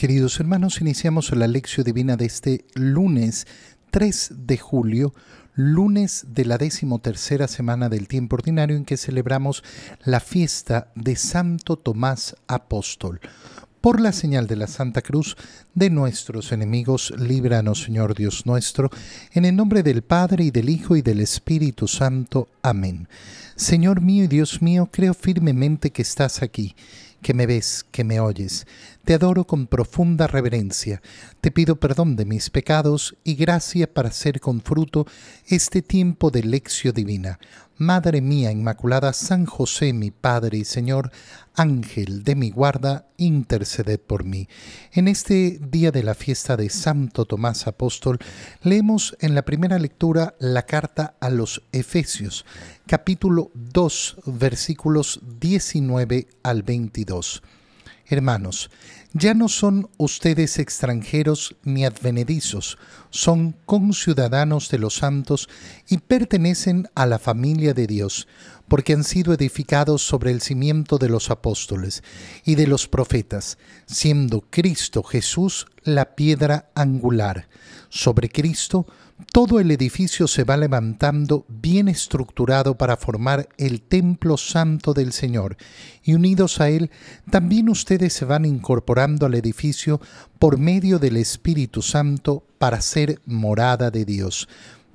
Queridos 0.00 0.40
hermanos, 0.40 0.80
iniciamos 0.80 1.30
la 1.36 1.46
lección 1.46 1.84
divina 1.84 2.16
de 2.16 2.24
este 2.24 2.64
lunes 2.72 3.46
3 3.90 4.32
de 4.46 4.56
julio, 4.56 5.12
lunes 5.54 6.24
de 6.28 6.46
la 6.46 6.56
decimotercera 6.56 7.46
semana 7.46 7.90
del 7.90 8.08
tiempo 8.08 8.36
ordinario 8.36 8.78
en 8.78 8.86
que 8.86 8.96
celebramos 8.96 9.62
la 10.02 10.20
fiesta 10.20 10.90
de 10.94 11.16
Santo 11.16 11.76
Tomás 11.76 12.34
Apóstol. 12.46 13.20
Por 13.82 14.00
la 14.00 14.12
señal 14.12 14.46
de 14.46 14.56
la 14.56 14.68
Santa 14.68 15.02
Cruz 15.02 15.36
de 15.74 15.90
nuestros 15.90 16.50
enemigos, 16.52 17.12
líbranos, 17.18 17.82
Señor 17.82 18.14
Dios 18.14 18.46
nuestro, 18.46 18.88
en 19.34 19.44
el 19.44 19.54
nombre 19.54 19.82
del 19.82 20.00
Padre 20.00 20.44
y 20.44 20.50
del 20.50 20.70
Hijo 20.70 20.96
y 20.96 21.02
del 21.02 21.20
Espíritu 21.20 21.86
Santo. 21.86 22.48
Amén. 22.62 23.06
Señor 23.54 24.00
mío 24.00 24.24
y 24.24 24.28
Dios 24.28 24.62
mío, 24.62 24.88
creo 24.90 25.12
firmemente 25.12 25.90
que 25.90 26.00
estás 26.00 26.40
aquí 26.40 26.74
que 27.22 27.34
me 27.34 27.46
ves, 27.46 27.84
que 27.90 28.04
me 28.04 28.20
oyes. 28.20 28.66
Te 29.04 29.14
adoro 29.14 29.44
con 29.44 29.66
profunda 29.66 30.26
reverencia. 30.26 31.02
Te 31.40 31.50
pido 31.50 31.76
perdón 31.76 32.16
de 32.16 32.24
mis 32.26 32.50
pecados 32.50 33.16
y 33.24 33.34
gracia 33.34 33.92
para 33.92 34.10
hacer 34.10 34.40
con 34.40 34.60
fruto 34.60 35.06
este 35.46 35.82
tiempo 35.82 36.30
de 36.30 36.42
lección 36.44 36.94
divina. 36.94 37.38
Madre 37.80 38.20
mía 38.20 38.52
Inmaculada, 38.52 39.14
San 39.14 39.46
José, 39.46 39.94
mi 39.94 40.10
Padre 40.10 40.58
y 40.58 40.64
Señor, 40.66 41.10
Ángel 41.54 42.24
de 42.24 42.34
mi 42.34 42.50
guarda, 42.50 43.06
interceded 43.16 43.98
por 43.98 44.24
mí. 44.24 44.48
En 44.92 45.08
este 45.08 45.58
día 45.62 45.90
de 45.90 46.02
la 46.02 46.14
fiesta 46.14 46.58
de 46.58 46.68
Santo 46.68 47.24
Tomás 47.24 47.66
Apóstol, 47.66 48.18
leemos 48.62 49.16
en 49.20 49.34
la 49.34 49.46
primera 49.46 49.78
lectura 49.78 50.34
la 50.38 50.66
carta 50.66 51.14
a 51.20 51.30
los 51.30 51.62
Efesios, 51.72 52.44
capítulo 52.86 53.50
2, 53.54 54.16
versículos 54.26 55.20
19 55.40 56.28
al 56.42 56.62
22. 56.62 57.42
Hermanos, 58.12 58.70
ya 59.12 59.34
no 59.34 59.48
son 59.48 59.88
ustedes 59.98 60.58
extranjeros 60.58 61.54
ni 61.62 61.84
advenedizos, 61.84 62.76
son 63.10 63.56
conciudadanos 63.66 64.68
de 64.68 64.78
los 64.78 64.96
santos 64.96 65.48
y 65.88 65.98
pertenecen 65.98 66.88
a 66.96 67.06
la 67.06 67.20
familia 67.20 67.72
de 67.72 67.86
Dios, 67.86 68.26
porque 68.66 68.94
han 68.94 69.04
sido 69.04 69.32
edificados 69.32 70.02
sobre 70.02 70.32
el 70.32 70.40
cimiento 70.40 70.98
de 70.98 71.08
los 71.08 71.30
apóstoles 71.30 72.02
y 72.44 72.56
de 72.56 72.66
los 72.66 72.88
profetas, 72.88 73.58
siendo 73.86 74.40
Cristo 74.42 75.04
Jesús 75.04 75.66
la 75.84 76.16
piedra 76.16 76.70
angular. 76.74 77.48
Sobre 77.90 78.28
Cristo, 78.28 78.86
todo 79.32 79.60
el 79.60 79.70
edificio 79.70 80.26
se 80.28 80.44
va 80.44 80.56
levantando 80.56 81.44
bien 81.48 81.88
estructurado 81.88 82.76
para 82.76 82.96
formar 82.96 83.48
el 83.58 83.82
templo 83.82 84.36
santo 84.36 84.94
del 84.94 85.12
Señor, 85.12 85.56
y 86.02 86.14
unidos 86.14 86.60
a 86.60 86.68
él, 86.68 86.90
también 87.30 87.68
ustedes 87.68 88.12
se 88.12 88.24
van 88.24 88.44
incorporando 88.44 89.26
al 89.26 89.34
edificio 89.34 90.00
por 90.38 90.58
medio 90.58 90.98
del 90.98 91.16
Espíritu 91.16 91.82
Santo 91.82 92.44
para 92.58 92.80
ser 92.80 93.20
morada 93.26 93.90
de 93.90 94.04
Dios. 94.04 94.48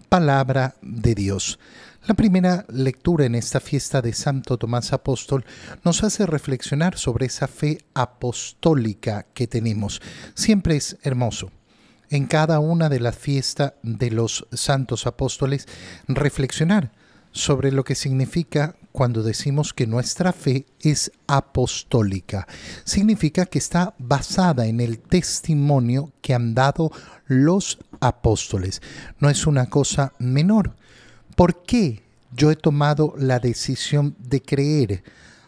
Palabra 0.09 0.75
de 0.81 1.15
Dios. 1.15 1.59
La 2.07 2.13
primera 2.13 2.65
lectura 2.69 3.25
en 3.25 3.33
esta 3.33 3.59
fiesta 3.59 4.01
de 4.01 4.13
Santo 4.13 4.57
Tomás 4.57 4.93
Apóstol 4.93 5.43
nos 5.83 6.03
hace 6.03 6.25
reflexionar 6.25 6.97
sobre 6.97 7.25
esa 7.25 7.47
fe 7.47 7.79
apostólica 7.95 9.25
que 9.33 9.47
tenemos. 9.47 10.01
Siempre 10.35 10.75
es 10.75 10.97
hermoso 11.01 11.51
en 12.15 12.27
cada 12.27 12.59
una 12.59 12.89
de 12.89 12.99
las 12.99 13.15
fiestas 13.15 13.73
de 13.83 14.09
los 14.09 14.47
santos 14.53 15.05
apóstoles 15.05 15.67
reflexionar 16.07 16.91
sobre 17.31 17.71
lo 17.71 17.83
que 17.83 17.95
significa 17.95 18.75
cuando 18.93 19.21
decimos 19.21 19.73
que 19.73 19.87
nuestra 19.87 20.31
fe 20.31 20.65
es 20.79 21.11
apostólica. 21.27 22.47
Significa 22.85 23.45
que 23.45 23.57
está 23.57 23.93
basada 23.97 24.67
en 24.67 24.79
el 24.79 24.99
testimonio 24.99 26.13
que 26.21 26.33
han 26.33 26.55
dado 26.55 26.91
los 27.25 27.77
apóstoles. 27.99 28.81
No 29.19 29.29
es 29.29 29.45
una 29.45 29.69
cosa 29.69 30.13
menor. 30.17 30.75
¿Por 31.35 31.63
qué 31.63 32.03
yo 32.31 32.51
he 32.51 32.55
tomado 32.55 33.13
la 33.17 33.39
decisión 33.39 34.15
de 34.17 34.41
creer? 34.41 35.03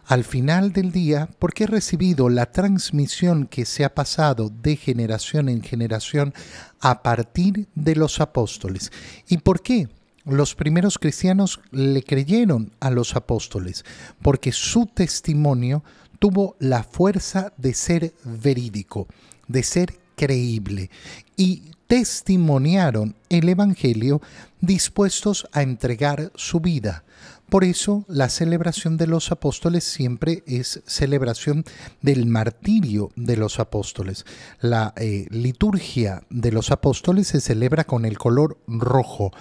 Al 0.08 0.24
final 0.24 0.72
del 0.72 0.92
día 0.92 1.30
porque 1.38 1.66
he 1.66 1.68
recibido 1.68 2.30
la 2.30 2.52
transmisión 2.52 3.46
que 3.46 3.66
se 3.66 3.84
ha 3.84 3.94
pasado 3.94 4.50
de 4.50 4.78
generación 4.78 5.50
en 5.50 5.62
generación 5.62 6.34
a 6.80 7.04
partir 7.04 7.68
de 7.76 7.96
los 7.96 8.22
apóstoles. 8.22 8.92
¿Y 9.28 9.40
por 9.40 9.62
qué? 9.62 9.90
Los 10.24 10.56
primeros 10.56 10.98
cristianos 10.98 11.60
le 11.72 12.04
creyeron 12.04 12.72
a 12.80 12.90
los 12.90 13.16
apóstoles 13.16 13.84
porque 14.22 14.52
su 14.54 14.86
testimonio 14.86 15.84
tuvo 16.20 16.56
la 16.60 16.84
fuerza 16.84 17.54
de 17.58 17.74
ser 17.74 18.14
verídico, 18.24 19.08
de 19.48 19.64
ser 19.64 19.94
creíble 20.16 20.90
y 21.36 21.72
testimoniaron 21.88 23.16
el 23.30 23.50
Evangelio 23.50 24.22
dispuestos 24.62 25.48
a 25.52 25.62
entregar 25.62 26.32
su 26.36 26.60
vida. 26.60 27.04
Por 27.50 27.64
eso 27.64 28.04
la 28.10 28.28
celebración 28.28 28.98
de 28.98 29.08
los 29.08 29.32
apóstoles 29.32 29.86
siempre 29.86 30.44
es 30.48 30.82
celebración 30.86 31.64
del 32.02 32.26
martirio 32.26 33.12
de 33.16 33.38
los 33.38 33.62
apóstoles. 33.62 34.26
La 34.60 34.94
eh, 34.98 35.28
liturgia 35.30 36.24
de 36.30 36.52
los 36.52 36.72
apóstoles 36.72 37.28
se 37.28 37.40
celebra 37.40 37.86
con 37.86 38.04
el 38.04 38.18
color 38.18 38.58
rojo, 38.68 39.32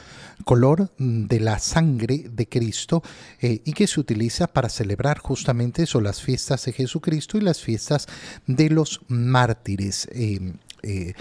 color 0.44 0.92
de 0.98 1.40
la 1.40 1.58
sangre 1.58 2.26
de 2.30 2.48
Cristo 2.48 3.02
eh, 3.40 3.60
y 3.64 3.72
que 3.72 3.88
se 3.88 3.98
utiliza 3.98 4.46
para 4.46 4.68
celebrar 4.68 5.18
justamente 5.18 5.82
eso, 5.82 6.00
las 6.00 6.22
fiestas 6.22 6.64
de 6.64 6.74
Jesucristo 6.74 7.38
y 7.38 7.40
las 7.40 7.60
fiestas 7.60 8.06
de 8.46 8.70
los 8.70 9.00
mártires, 9.08 10.08
eh, 10.12 11.14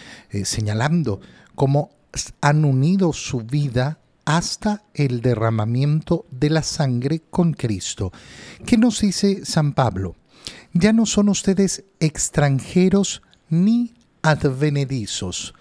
señalando 0.43 1.19
cómo 1.55 1.89
han 2.41 2.63
unido 2.63 3.11
su 3.11 3.41
vida 3.41 3.97
hasta 4.25 4.83
el 4.93 5.21
derramamiento 5.21 6.25
de 6.31 6.49
la 6.49 6.63
sangre 6.63 7.21
con 7.29 7.53
Cristo. 7.53 8.11
¿Qué 8.65 8.77
nos 8.77 8.99
dice 8.99 9.45
San 9.45 9.73
Pablo? 9.73 10.15
Ya 10.73 10.91
no 10.93 11.05
son 11.05 11.29
ustedes 11.29 11.85
extranjeros 11.99 13.21
ni 13.49 13.93
advenedizos. 14.21 15.53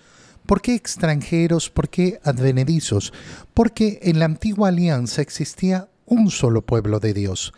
¿Por 0.46 0.60
qué 0.60 0.74
extranjeros? 0.74 1.70
¿Por 1.70 1.88
qué 1.88 2.20
advenedizos? 2.24 3.12
Porque 3.54 4.00
en 4.02 4.18
la 4.18 4.24
antigua 4.24 4.68
alianza 4.68 5.22
existía 5.22 5.88
un 6.06 6.30
solo 6.30 6.62
pueblo 6.62 7.00
de 7.00 7.14
Dios, 7.14 7.52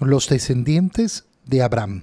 los 0.00 0.28
descendientes 0.28 1.24
de 1.44 1.62
Abraham. 1.62 2.02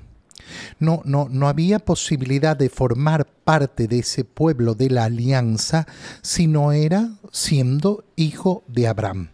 No, 0.80 1.02
no, 1.06 1.28
no 1.30 1.48
había 1.48 1.80
posibilidad 1.80 2.56
de 2.56 2.70
formar 2.70 3.26
parte 3.26 3.88
de 3.88 4.00
ese 4.00 4.24
pueblo 4.24 4.76
de 4.76 4.90
la 4.90 5.06
alianza 5.06 5.88
si 6.22 6.48
no 6.48 6.72
era 6.72 7.10
siendo 7.32 8.06
hijo 8.16 8.64
de 8.68 8.88
Abraham, 8.88 9.30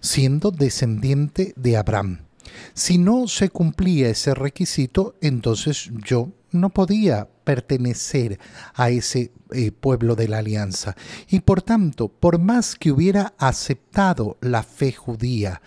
siendo 0.00 0.50
descendiente 0.50 1.52
de 1.56 1.76
Abraham. 1.76 2.25
Si 2.74 2.98
no 2.98 3.28
se 3.28 3.50
cumplía 3.50 4.08
ese 4.08 4.34
requisito, 4.34 5.16
entonces 5.20 5.90
yo 6.04 6.32
no 6.50 6.70
podía 6.70 7.28
pertenecer 7.44 8.38
a 8.74 8.90
ese 8.90 9.32
eh, 9.52 9.70
pueblo 9.70 10.16
de 10.16 10.28
la 10.28 10.38
alianza. 10.38 10.96
Y 11.28 11.40
por 11.40 11.62
tanto, 11.62 12.08
por 12.08 12.38
más 12.38 12.74
que 12.74 12.90
hubiera 12.90 13.34
aceptado 13.38 14.36
la 14.40 14.62
fe 14.62 14.92
judía, 14.92 15.60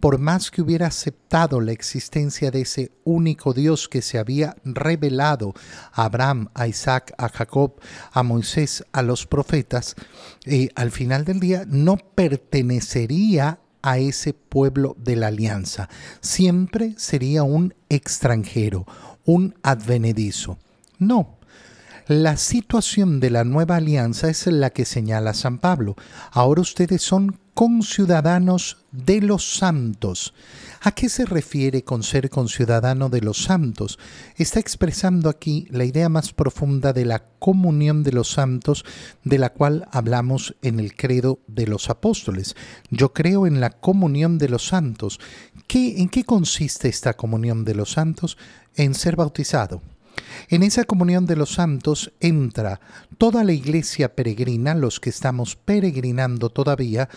por 0.00 0.18
más 0.18 0.50
que 0.50 0.60
hubiera 0.60 0.88
aceptado 0.88 1.60
la 1.60 1.72
existencia 1.72 2.50
de 2.50 2.60
ese 2.60 2.92
único 3.04 3.54
Dios 3.54 3.88
que 3.88 4.02
se 4.02 4.18
había 4.18 4.54
revelado 4.62 5.54
a 5.92 6.04
Abraham, 6.04 6.50
a 6.54 6.68
Isaac, 6.68 7.14
a 7.16 7.28
Jacob, 7.28 7.80
a 8.12 8.22
Moisés, 8.22 8.84
a 8.92 9.02
los 9.02 9.26
profetas, 9.26 9.96
eh, 10.44 10.68
al 10.74 10.90
final 10.90 11.24
del 11.24 11.40
día 11.40 11.64
no 11.66 11.96
pertenecería 11.96 13.60
a 13.84 13.98
ese 13.98 14.32
pueblo 14.32 14.96
de 14.98 15.14
la 15.14 15.26
alianza. 15.26 15.90
Siempre 16.22 16.94
sería 16.96 17.42
un 17.42 17.74
extranjero, 17.90 18.86
un 19.26 19.54
advenedizo. 19.62 20.56
No, 20.98 21.36
la 22.06 22.38
situación 22.38 23.20
de 23.20 23.28
la 23.28 23.44
nueva 23.44 23.76
alianza 23.76 24.30
es 24.30 24.46
la 24.46 24.70
que 24.70 24.86
señala 24.86 25.34
San 25.34 25.58
Pablo. 25.58 25.96
Ahora 26.32 26.62
ustedes 26.62 27.02
son 27.02 27.38
conciudadanos 27.52 28.78
de 28.90 29.20
los 29.20 29.56
santos. 29.56 30.32
¿A 30.86 30.92
qué 30.92 31.08
se 31.08 31.24
refiere 31.24 31.82
con 31.82 32.02
ser 32.02 32.28
conciudadano 32.28 33.08
de 33.08 33.22
los 33.22 33.44
santos? 33.44 33.98
Está 34.36 34.60
expresando 34.60 35.30
aquí 35.30 35.66
la 35.70 35.86
idea 35.86 36.10
más 36.10 36.34
profunda 36.34 36.92
de 36.92 37.06
la 37.06 37.24
comunión 37.38 38.02
de 38.02 38.12
los 38.12 38.30
santos 38.30 38.84
de 39.22 39.38
la 39.38 39.54
cual 39.54 39.88
hablamos 39.92 40.56
en 40.60 40.78
el 40.80 40.94
credo 40.94 41.38
de 41.46 41.66
los 41.66 41.88
apóstoles. 41.88 42.54
Yo 42.90 43.14
creo 43.14 43.46
en 43.46 43.62
la 43.62 43.70
comunión 43.70 44.36
de 44.36 44.50
los 44.50 44.66
santos. 44.66 45.20
¿Qué, 45.66 46.02
¿En 46.02 46.10
qué 46.10 46.22
consiste 46.24 46.88
esta 46.88 47.14
comunión 47.14 47.64
de 47.64 47.76
los 47.76 47.92
santos? 47.92 48.36
En 48.76 48.92
ser 48.92 49.16
bautizado 49.16 49.80
en 50.48 50.62
esa 50.62 50.84
comunión 50.84 51.26
de 51.26 51.34
los 51.34 51.54
santos 51.54 52.12
entra 52.20 52.80
toda 53.18 53.42
la 53.42 53.52
iglesia 53.52 54.14
peregrina, 54.14 54.74
los 54.74 55.00
que 55.00 55.10
estamos 55.10 55.56
peregrinando 55.56 56.50
todavía, 56.50 57.08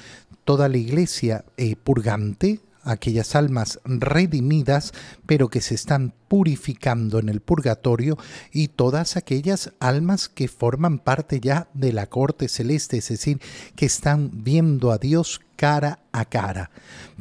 toda 0.45 0.67
la 0.67 0.77
iglesia 0.77 1.45
eh, 1.57 1.75
purgante, 1.75 2.61
aquellas 2.87 3.35
almas 3.35 3.79
redimidas, 3.85 4.93
pero 5.25 5.49
que 5.49 5.61
se 5.61 5.75
están 5.75 6.13
purificando 6.27 7.19
en 7.19 7.29
el 7.29 7.41
purgatorio, 7.41 8.17
y 8.51 8.69
todas 8.69 9.17
aquellas 9.17 9.73
almas 9.79 10.29
que 10.29 10.47
forman 10.47 10.99
parte 10.99 11.39
ya 11.39 11.67
de 11.73 11.93
la 11.93 12.07
corte 12.07 12.47
celeste, 12.47 12.97
es 12.97 13.09
decir, 13.09 13.39
que 13.75 13.85
están 13.85 14.43
viendo 14.43 14.91
a 14.91 14.97
Dios 14.97 15.41
cara 15.55 15.99
a 16.11 16.25
cara. 16.25 16.71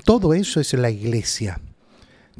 Todo 0.04 0.34
eso 0.34 0.60
es 0.60 0.72
la 0.74 0.90
iglesia. 0.90 1.60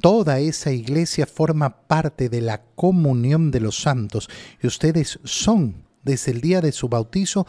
Toda 0.00 0.40
esa 0.40 0.72
iglesia 0.72 1.26
forma 1.26 1.86
parte 1.86 2.28
de 2.28 2.42
la 2.42 2.62
comunión 2.74 3.50
de 3.50 3.60
los 3.60 3.80
santos 3.80 4.28
y 4.62 4.66
ustedes 4.66 5.18
son, 5.24 5.86
desde 6.04 6.32
el 6.32 6.42
día 6.42 6.60
de 6.60 6.72
su 6.72 6.88
bautizo, 6.88 7.46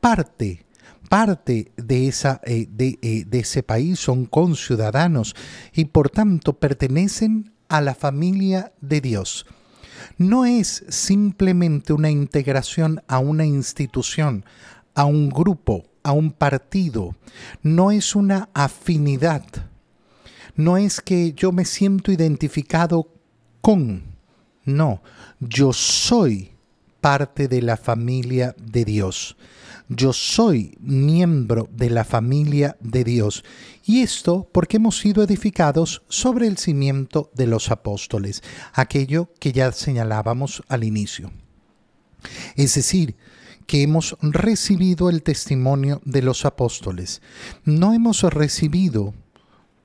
parte 0.00 0.65
parte 1.08 1.72
de, 1.76 2.08
esa, 2.08 2.40
eh, 2.44 2.66
de, 2.70 2.98
eh, 3.02 3.24
de 3.26 3.38
ese 3.38 3.62
país, 3.62 3.98
son 3.98 4.26
conciudadanos 4.26 5.34
y 5.72 5.86
por 5.86 6.10
tanto 6.10 6.58
pertenecen 6.58 7.52
a 7.68 7.80
la 7.80 7.94
familia 7.94 8.72
de 8.80 9.00
Dios. 9.00 9.46
No 10.18 10.44
es 10.44 10.84
simplemente 10.88 11.92
una 11.92 12.10
integración 12.10 13.02
a 13.08 13.18
una 13.18 13.44
institución, 13.46 14.44
a 14.94 15.04
un 15.04 15.28
grupo, 15.30 15.84
a 16.02 16.12
un 16.12 16.30
partido, 16.32 17.16
no 17.62 17.90
es 17.90 18.14
una 18.14 18.48
afinidad, 18.54 19.44
no 20.54 20.76
es 20.76 21.00
que 21.00 21.32
yo 21.32 21.52
me 21.52 21.64
siento 21.64 22.12
identificado 22.12 23.08
con, 23.60 24.04
no, 24.64 25.02
yo 25.40 25.72
soy 25.72 26.52
parte 27.00 27.48
de 27.48 27.62
la 27.62 27.76
familia 27.76 28.54
de 28.58 28.84
Dios 28.84 29.36
yo 29.88 30.12
soy 30.12 30.76
miembro 30.80 31.68
de 31.72 31.90
la 31.90 32.04
familia 32.04 32.76
de 32.80 33.04
Dios. 33.04 33.44
Y 33.84 34.02
esto 34.02 34.48
porque 34.52 34.78
hemos 34.78 34.98
sido 34.98 35.22
edificados 35.22 36.02
sobre 36.08 36.46
el 36.46 36.58
cimiento 36.58 37.30
de 37.34 37.46
los 37.46 37.70
apóstoles, 37.70 38.42
aquello 38.72 39.30
que 39.38 39.52
ya 39.52 39.70
señalábamos 39.72 40.62
al 40.68 40.84
inicio. 40.84 41.30
Es 42.56 42.74
decir, 42.74 43.16
que 43.66 43.82
hemos 43.82 44.16
recibido 44.22 45.10
el 45.10 45.22
testimonio 45.22 46.00
de 46.04 46.22
los 46.22 46.44
apóstoles. 46.44 47.20
No 47.64 47.92
hemos 47.92 48.22
recibido 48.22 49.14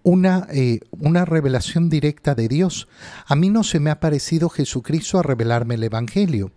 una, 0.04 0.48
eh, 0.52 0.80
una, 1.00 1.26
revelación 1.26 1.90
directa 1.90 2.36
de 2.36 2.48
Dios. 2.48 2.88
A 3.28 3.36
mí 3.36 3.50
no 3.50 3.64
se 3.64 3.80
me 3.80 3.92
ha 3.92 4.00
parecido 4.00 4.50
Jesucristo 4.50 5.20
a 5.20 5.24
revelarme 5.24 5.76
el 5.76 5.84
Evangelio. 5.84 6.52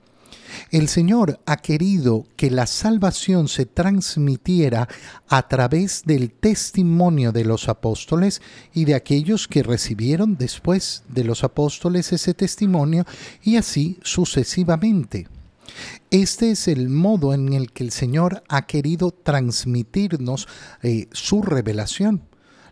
El 0.71 0.89
Señor 0.89 1.41
ha 1.47 1.57
querido 1.57 2.27
que 2.37 2.51
la 2.51 2.67
salvación 2.67 3.49
se 3.49 3.67
transmitiera 3.67 4.89
a 5.29 5.49
través 5.49 6.03
del 6.05 6.31
testimonio 6.31 7.33
de 7.33 7.45
los 7.45 7.69
apóstoles 7.69 8.43
y 8.73 8.85
de 8.85 8.95
aquellos 8.95 9.49
que 9.49 9.63
recibieron 9.63 10.37
después 10.37 11.05
de 11.09 11.25
los 11.25 11.45
apóstoles 11.45 12.13
ese 12.13 12.35
testimonio 12.35 13.05
y 13.43 13.57
así 13.57 13.99
sucesivamente. 14.03 15.29
Este 16.11 16.51
es 16.53 16.69
el 16.69 16.89
modo 16.89 17.35
en 17.35 17.53
el 17.53 17.73
que 17.73 17.85
el 17.85 17.91
Señor 17.91 18.45
ha 18.49 18.67
querido 18.67 19.11
transmitirnos 19.11 20.47
eh, 20.83 21.09
su 21.13 21.43
revelación 21.43 22.23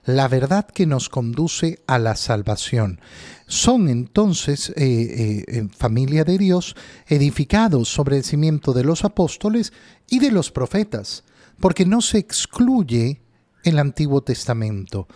la 0.05 0.29
verdad 0.29 0.67
que 0.67 0.87
nos 0.87 1.09
conduce 1.09 1.81
a 1.87 1.99
la 1.99 2.17
salvación. 2.17 3.01
Son 3.47 3.89
entonces 3.89 4.71
eh, 4.77 5.45
eh, 5.47 5.69
familia 5.77 6.25
de 6.25 6.39
Dios 6.39 6.75
edificados 7.07 7.89
sobre 7.89 8.19
el 8.19 8.25
cimiento 8.25 8.73
de 8.73 8.85
los 8.85 9.05
apóstoles 9.05 9.73
y 10.09 10.19
de 10.19 10.33
los 10.33 10.51
profetas, 10.51 11.25
porque 11.61 11.87
no 11.87 12.01
se 12.01 12.19
excluye 12.19 13.21
el 13.63 13.79
Antiguo 13.79 14.23
Testamento, 14.23 15.07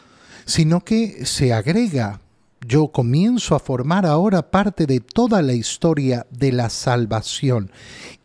sino 0.45 0.85
que 0.85 1.27
se 1.27 1.53
agrega 1.53 2.21
yo 2.67 2.89
comienzo 2.89 3.55
a 3.55 3.61
formar 3.61 4.07
ahora 4.07 4.51
parte 4.51 4.87
de 4.87 5.01
toda 5.01 5.41
la 5.41 5.53
historia 5.53 6.27
de 6.31 6.53
la 6.53 6.69
salvación 6.69 7.71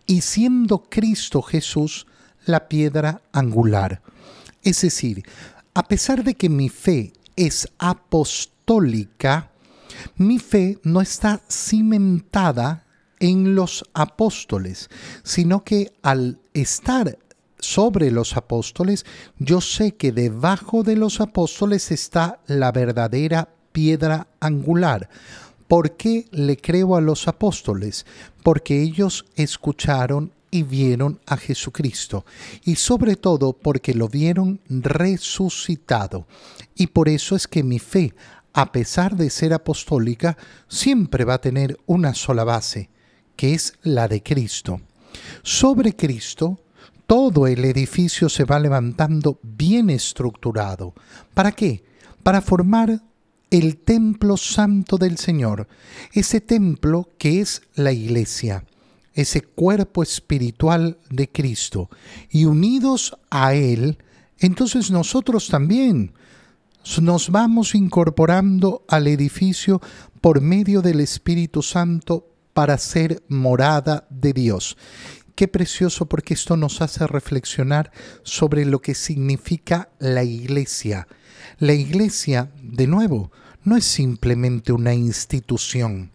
y 0.08 0.22
siendo 0.22 0.84
Cristo 0.90 1.42
Jesús 1.42 2.08
la 2.46 2.68
piedra 2.68 3.22
angular. 3.34 4.02
Es 4.64 4.82
decir, 4.82 5.24
a 5.74 5.88
pesar 5.88 6.24
de 6.24 6.36
que 6.36 6.50
mi 6.50 6.70
fe 6.70 7.14
es 7.36 7.68
apostólica, 7.80 9.52
mi 10.18 10.40
fe 10.40 10.80
no 10.84 11.02
está 11.02 11.42
cimentada 11.50 12.86
en 13.20 13.56
los 13.56 13.86
apóstoles, 13.94 14.90
sino 15.24 15.64
que 15.64 15.94
al 16.02 16.40
estar 16.54 17.20
sobre 17.60 18.10
los 18.12 18.36
apóstoles, 18.36 19.06
yo 19.38 19.62
sé 19.62 19.96
que 19.96 20.12
debajo 20.12 20.84
de 20.84 20.96
los 20.96 21.22
apóstoles 21.22 21.92
está 21.92 22.40
la 22.48 22.72
verdadera 22.72 23.50
piedra 23.72 24.28
angular. 24.40 25.10
¿Por 25.68 25.96
qué 25.96 26.26
le 26.32 26.58
creo 26.58 26.96
a 26.96 27.02
los 27.02 27.28
apóstoles? 27.28 28.06
Porque 28.44 28.82
ellos 28.82 29.26
escucharon 29.36 30.34
y 30.52 30.64
vieron 30.64 31.22
a 31.26 31.38
Jesucristo, 31.38 32.26
y 32.66 32.76
sobre 32.76 33.16
todo 33.16 33.54
porque 33.54 33.94
lo 33.94 34.10
vieron 34.10 34.60
resucitado. 34.68 36.28
Y 36.76 36.88
por 36.88 37.08
eso 37.08 37.38
es 37.38 37.48
que 37.48 37.64
mi 37.64 37.80
fe, 37.80 38.14
a 38.54 38.74
pesar 38.74 39.16
de 39.16 39.30
ser 39.30 39.54
apostólica, 39.54 40.38
siempre 40.68 41.24
va 41.24 41.36
a 41.36 41.42
tener 41.42 41.80
una 41.86 42.14
sola 42.14 42.44
base, 42.44 42.90
que 43.38 43.54
es 43.54 43.74
la 43.82 44.10
de 44.10 44.22
Cristo. 44.22 44.82
Sobre 45.42 45.96
Cristo, 45.96 46.60
todo 47.08 47.48
el 47.48 47.64
edificio 47.64 48.28
se 48.28 48.44
va 48.44 48.60
levantando 48.60 49.40
bien 49.42 49.90
estructurado. 49.90 50.94
¿Para 51.34 51.54
qué? 51.54 51.84
Para 52.24 52.42
formar 52.42 53.02
el 53.50 53.78
templo 53.78 54.36
santo 54.38 54.98
del 54.98 55.18
Señor, 55.18 55.68
ese 56.14 56.42
templo 56.42 57.10
que 57.18 57.42
es 57.42 57.62
la 57.76 57.92
iglesia 57.92 58.66
ese 59.14 59.42
cuerpo 59.42 60.04
espiritual 60.04 60.98
de 61.10 61.30
Cristo 61.30 61.90
y 62.30 62.46
unidos 62.46 63.18
a 63.30 63.54
Él, 63.54 63.98
entonces 64.40 64.92
nosotros 64.92 65.48
también 65.50 66.14
nos 67.02 67.30
vamos 67.30 67.76
incorporando 67.76 68.84
al 68.88 69.08
edificio 69.08 69.82
por 70.20 70.42
medio 70.42 70.82
del 70.82 71.00
Espíritu 71.00 71.62
Santo 71.62 72.28
para 72.54 72.78
ser 72.78 73.24
morada 73.28 74.08
de 74.10 74.34
Dios. 74.34 74.78
Qué 75.36 75.48
precioso 75.48 76.06
porque 76.08 76.34
esto 76.34 76.58
nos 76.58 76.82
hace 76.82 77.08
reflexionar 77.08 77.92
sobre 78.24 78.66
lo 78.66 78.82
que 78.82 78.94
significa 78.94 79.90
la 80.00 80.24
iglesia. 80.24 81.08
La 81.58 81.74
iglesia, 81.74 82.52
de 82.62 82.88
nuevo, 82.88 83.32
no 83.64 83.78
es 83.78 83.86
simplemente 83.86 84.72
una 84.74 84.94
institución. 84.94 86.12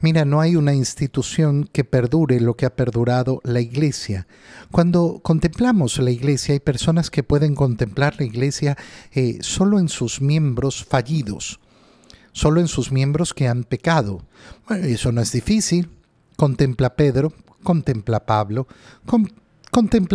Mira, 0.00 0.24
no 0.24 0.40
hay 0.40 0.56
una 0.56 0.74
institución 0.74 1.68
que 1.72 1.84
perdure 1.84 2.40
lo 2.40 2.56
que 2.56 2.66
ha 2.66 2.74
perdurado 2.74 3.40
la 3.44 3.60
iglesia. 3.60 4.26
Cuando 4.70 5.20
contemplamos 5.22 5.98
la 5.98 6.10
iglesia, 6.10 6.52
hay 6.54 6.60
personas 6.60 7.10
que 7.10 7.22
pueden 7.22 7.54
contemplar 7.54 8.16
la 8.18 8.26
iglesia 8.26 8.76
eh, 9.12 9.38
solo 9.40 9.78
en 9.78 9.88
sus 9.88 10.20
miembros 10.20 10.84
fallidos, 10.84 11.60
solo 12.32 12.60
en 12.60 12.68
sus 12.68 12.92
miembros 12.92 13.34
que 13.34 13.48
han 13.48 13.64
pecado. 13.64 14.22
Bueno, 14.68 14.86
eso 14.86 15.12
no 15.12 15.20
es 15.20 15.32
difícil. 15.32 15.90
Contempla 16.36 16.96
Pedro, 16.96 17.32
contempla 17.62 18.26
Pablo, 18.26 18.66
Contempla 19.06 19.45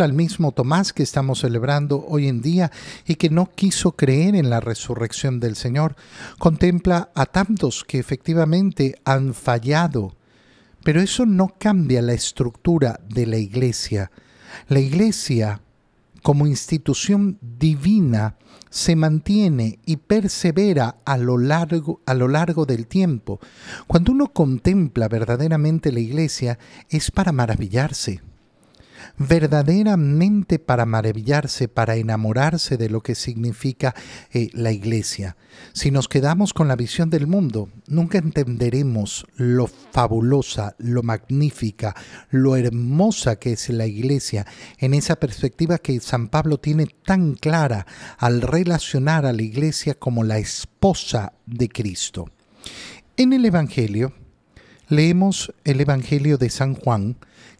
al 0.02 0.12
mismo 0.12 0.50
Tomás 0.50 0.92
que 0.92 1.04
estamos 1.04 1.40
celebrando 1.40 2.04
hoy 2.08 2.26
en 2.26 2.42
día 2.42 2.72
y 3.06 3.14
que 3.14 3.30
no 3.30 3.48
quiso 3.54 3.92
creer 3.92 4.34
en 4.34 4.50
la 4.50 4.58
resurrección 4.58 5.38
del 5.38 5.54
Señor. 5.54 5.94
Contempla 6.38 7.10
a 7.14 7.26
tantos 7.26 7.84
que 7.84 8.00
efectivamente 8.00 8.96
han 9.04 9.34
fallado. 9.34 10.16
Pero 10.82 11.00
eso 11.00 11.26
no 11.26 11.54
cambia 11.60 12.02
la 12.02 12.12
estructura 12.12 12.98
de 13.08 13.26
la 13.26 13.36
iglesia. 13.36 14.10
La 14.66 14.80
iglesia, 14.80 15.60
como 16.22 16.48
institución 16.48 17.38
divina, 17.40 18.34
se 18.68 18.96
mantiene 18.96 19.78
y 19.86 19.96
persevera 19.98 20.96
a 21.04 21.16
lo 21.16 21.38
largo, 21.38 22.00
a 22.04 22.14
lo 22.14 22.26
largo 22.26 22.66
del 22.66 22.88
tiempo. 22.88 23.38
Cuando 23.86 24.10
uno 24.10 24.32
contempla 24.32 25.06
verdaderamente 25.06 25.92
la 25.92 26.00
iglesia 26.00 26.58
es 26.88 27.12
para 27.12 27.30
maravillarse 27.30 28.22
verdaderamente 29.18 30.58
para 30.58 30.86
maravillarse, 30.86 31.68
para 31.68 31.96
enamorarse 31.96 32.76
de 32.76 32.88
lo 32.88 33.02
que 33.02 33.14
significa 33.14 33.94
eh, 34.32 34.50
la 34.52 34.72
iglesia. 34.72 35.36
Si 35.72 35.90
nos 35.90 36.08
quedamos 36.08 36.52
con 36.54 36.68
la 36.68 36.76
visión 36.76 37.10
del 37.10 37.26
mundo, 37.26 37.68
nunca 37.86 38.18
entenderemos 38.18 39.26
lo 39.36 39.66
fabulosa, 39.66 40.74
lo 40.78 41.02
magnífica, 41.02 41.94
lo 42.30 42.56
hermosa 42.56 43.36
que 43.36 43.52
es 43.52 43.68
la 43.68 43.86
iglesia 43.86 44.46
en 44.78 44.94
esa 44.94 45.16
perspectiva 45.16 45.78
que 45.78 46.00
San 46.00 46.28
Pablo 46.28 46.58
tiene 46.58 46.86
tan 47.04 47.34
clara 47.34 47.86
al 48.18 48.42
relacionar 48.42 49.26
a 49.26 49.32
la 49.32 49.42
iglesia 49.42 49.94
como 49.94 50.24
la 50.24 50.38
esposa 50.38 51.32
de 51.46 51.68
Cristo. 51.68 52.30
En 53.16 53.32
el 53.32 53.44
Evangelio, 53.44 54.14
leemos 54.88 55.52
el 55.64 55.80
Evangelio 55.80 56.38
de 56.38 56.50
San 56.50 56.74
Juan, 56.74 57.16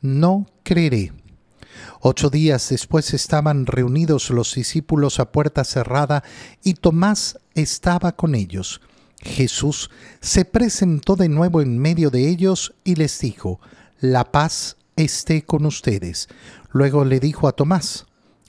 no 0.00 0.46
creeré. 0.62 1.12
Ocho 2.00 2.30
días 2.30 2.68
después 2.70 3.12
estaban 3.14 3.66
reunidos 3.66 4.30
los 4.30 4.54
discípulos 4.54 5.20
a 5.20 5.32
puerta 5.32 5.64
cerrada 5.64 6.24
y 6.62 6.74
Tomás 6.74 7.38
estaba 7.54 8.12
con 8.12 8.34
ellos. 8.34 8.80
Jesús 9.22 9.90
se 10.20 10.44
presentó 10.44 11.14
de 11.16 11.28
nuevo 11.28 11.60
en 11.60 11.78
medio 11.78 12.10
de 12.10 12.28
ellos 12.28 12.74
y 12.84 12.94
les 12.94 13.18
dijo, 13.20 13.60
La 14.00 14.24
paz 14.24 14.76
esté 14.96 15.42
con 15.42 15.66
ustedes. 15.66 16.28
Luego 16.70 17.04
le 17.04 17.20
dijo 17.20 17.48
a 17.48 17.52
Tomás, 17.52 18.06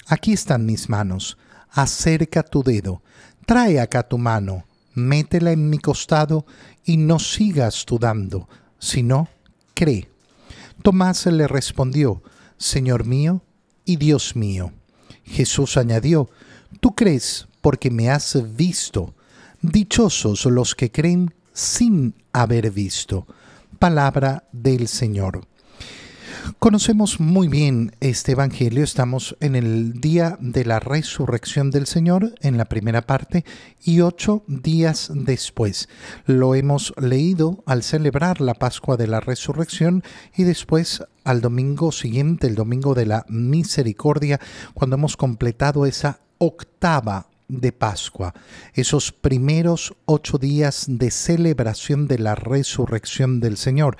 Aquí 0.08 0.34
están 0.34 0.65
mis 0.65 0.89
manos, 0.89 1.38
acerca 1.70 2.43
tu 2.43 2.63
dedo, 2.63 3.01
trae 3.46 3.79
acá 3.79 4.03
tu 4.03 4.17
mano, 4.17 4.65
métela 4.93 5.51
en 5.51 5.70
mi 5.70 5.77
costado 5.77 6.46
y 6.84 6.98
no 6.98 7.20
sigas 7.20 7.86
dudando, 7.86 8.50
sino 8.79 9.29
cree. 9.74 10.11
Tomás 10.82 11.26
le 11.26 11.48
respondió, 11.48 12.24
Señor 12.58 13.06
mío 13.06 13.42
y 13.86 13.98
Dios 13.98 14.36
mío. 14.36 14.72
Jesús 15.24 15.78
añadió, 15.78 16.30
Tú 16.80 16.96
crees 16.96 17.48
porque 17.62 17.92
me 17.92 18.10
has 18.10 18.56
visto. 18.56 19.14
Dichosos 19.62 20.46
los 20.46 20.74
que 20.74 20.92
creen 20.92 21.34
sin 21.54 22.16
haber 22.34 22.72
visto. 22.72 23.28
Palabra 23.78 24.48
del 24.52 24.88
Señor. 24.88 25.48
Conocemos 26.60 27.20
muy 27.20 27.48
bien 27.48 27.96
este 28.00 28.31
Evangelio, 28.31 28.84
estamos 28.84 29.36
en 29.39 29.55
el 29.55 30.01
día 30.01 30.38
de 30.39 30.65
la 30.65 30.79
resurrección 30.79 31.70
del 31.70 31.86
Señor, 31.86 32.34
en 32.41 32.58
la 32.58 32.65
primera 32.65 33.03
parte, 33.03 33.46
y 33.84 34.01
ocho 34.01 34.43
días 34.48 35.12
después. 35.13 35.88
Lo 36.25 36.55
hemos 36.55 36.93
leído 37.00 37.63
al 37.65 37.84
celebrar 37.84 38.41
la 38.41 38.55
Pascua 38.55 38.98
de 38.98 39.08
la 39.08 39.20
Resurrección 39.20 40.03
y 40.36 40.43
después 40.43 41.03
al 41.24 41.41
domingo 41.41 41.91
siguiente, 41.91 42.48
el 42.48 42.55
domingo 42.55 42.96
de 42.96 43.05
la 43.05 43.25
Misericordia, 43.29 44.39
cuando 44.74 44.96
hemos 44.96 45.17
completado 45.17 45.86
esa 45.86 46.22
octava 46.39 47.27
de 47.48 47.72
Pascua, 47.72 48.34
esos 48.74 49.12
primeros 49.12 49.93
ocho 50.05 50.38
días 50.38 50.86
de 50.88 51.12
celebración 51.12 52.08
de 52.08 52.17
la 52.17 52.36
resurrección 52.36 53.39
del 53.39 53.58
Señor. 53.58 53.98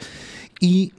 Y 0.60 0.93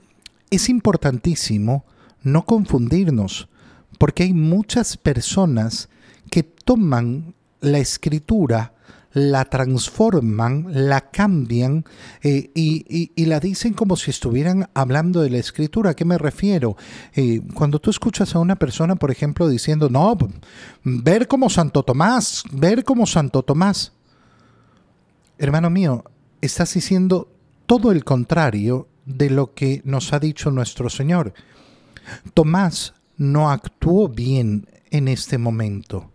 es 0.55 0.69
importantísimo 0.69 1.85
no 2.21 2.45
confundirnos, 2.45 3.49
porque 3.97 4.23
hay 4.23 4.33
muchas 4.33 4.97
personas 4.97 5.89
que 6.29 6.43
toman 6.43 7.35
la 7.61 7.79
escritura, 7.79 8.73
la 9.13 9.45
transforman, 9.45 10.67
la 10.69 11.11
cambian 11.11 11.85
eh, 12.21 12.51
y, 12.55 13.25
la 13.25 13.39
dicen 13.39 13.73
como 13.73 13.95
si 13.95 14.11
estuvieran 14.11 14.69
hablando 14.73 15.21
de 15.21 15.29
la 15.29 15.37
escritura. 15.37 15.91
¿A 15.91 15.95
qué 15.95 16.05
me 16.05 16.17
refiero? 16.17 16.75
Eh, 17.13 17.41
cuando 17.53 17.79
tú 17.79 17.89
escuchas 17.89 18.35
a 18.35 18.39
una 18.39 18.55
persona, 18.55 18.95
por 18.95 19.11
ejemplo, 19.11 19.47
diciendo, 19.47 19.89
no, 19.89 20.17
ver 20.83 21.27
como 21.27 21.49
Santo 21.49 21.83
Tomás, 21.83 22.43
ver 22.51 22.83
como 22.83 23.05
Santo 23.05 23.43
Tomás. 23.43 23.93
Hermano 25.37 25.69
mío, 25.69 26.03
estás 26.41 26.73
diciendo 26.73 27.29
todo 27.65 27.91
el 27.91 28.03
contrario 28.03 28.87
de 29.05 29.29
lo 29.29 29.53
que 29.53 29.81
nos 29.85 30.13
ha 30.13 30.19
dicho 30.19 30.51
nuestro 30.51 30.89
Señor. 30.89 31.33
Tomás 32.33 32.93
no 33.17 33.49
actuó 33.49 34.09
bien 34.09 34.67
en 34.91 35.07
este 35.07 35.37
momento 35.37 36.11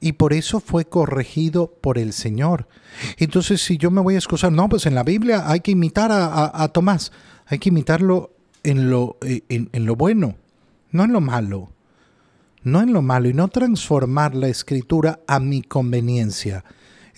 y 0.00 0.12
por 0.12 0.32
eso 0.32 0.60
fue 0.60 0.84
corregido 0.84 1.72
por 1.80 1.98
el 1.98 2.12
Señor. 2.12 2.68
Entonces, 3.16 3.60
si 3.60 3.78
yo 3.78 3.90
me 3.90 4.00
voy 4.00 4.14
a 4.14 4.18
excusar, 4.18 4.52
no, 4.52 4.68
pues 4.68 4.86
en 4.86 4.94
la 4.94 5.02
Biblia 5.02 5.50
hay 5.50 5.60
que 5.60 5.72
imitar 5.72 6.10
a, 6.12 6.68
Tomás, 6.68 7.12
hay 7.46 7.58
que 7.58 7.70
imitarlo 7.70 8.30
en 8.62 8.90
lo, 8.90 9.16
eh, 9.22 9.42
en 9.48 9.86
lo 9.86 9.96
bueno, 9.96 10.36
no 10.90 11.04
en 11.04 11.12
lo 11.12 11.20
malo, 11.20 11.70
no 12.62 12.80
en 12.80 12.92
lo 12.92 13.02
malo, 13.02 13.28
y 13.28 13.34
no 13.34 13.48
transformar 13.48 14.34
la 14.34 14.48
escritura 14.48 15.20
a 15.26 15.40
mi 15.40 15.62
conveniencia. 15.62 16.64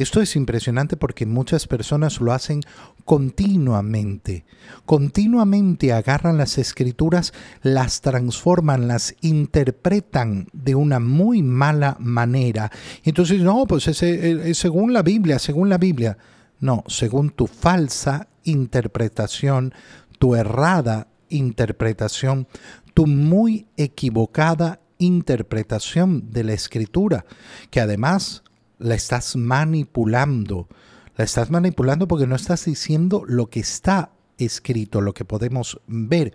Esto 0.00 0.22
es 0.22 0.34
impresionante 0.34 0.96
porque 0.96 1.26
muchas 1.26 1.66
personas 1.66 2.22
lo 2.22 2.32
hacen 2.32 2.62
continuamente. 3.04 4.46
Continuamente 4.86 5.92
agarran 5.92 6.38
las 6.38 6.56
escrituras, 6.56 7.34
las 7.60 8.00
transforman, 8.00 8.88
las 8.88 9.14
interpretan 9.20 10.46
de 10.54 10.74
una 10.74 11.00
muy 11.00 11.42
mala 11.42 11.98
manera. 12.00 12.72
Entonces, 13.04 13.42
no, 13.42 13.66
pues 13.66 13.88
es, 13.88 14.02
es 14.02 14.56
según 14.56 14.94
la 14.94 15.02
Biblia, 15.02 15.38
según 15.38 15.68
la 15.68 15.76
Biblia. 15.76 16.16
No, 16.60 16.82
según 16.86 17.28
tu 17.28 17.46
falsa 17.46 18.28
interpretación, 18.44 19.74
tu 20.18 20.34
errada 20.34 21.08
interpretación, 21.28 22.48
tu 22.94 23.06
muy 23.06 23.66
equivocada 23.76 24.80
interpretación 24.96 26.30
de 26.30 26.44
la 26.44 26.54
escritura, 26.54 27.26
que 27.70 27.80
además 27.80 28.44
la 28.80 28.94
estás 28.96 29.36
manipulando. 29.36 30.68
La 31.16 31.24
estás 31.24 31.50
manipulando 31.50 32.08
porque 32.08 32.26
no 32.26 32.34
estás 32.34 32.64
diciendo 32.64 33.22
lo 33.26 33.50
que 33.50 33.60
está 33.60 34.10
escrito, 34.38 35.00
lo 35.00 35.14
que 35.14 35.24
podemos 35.24 35.80
ver. 35.86 36.32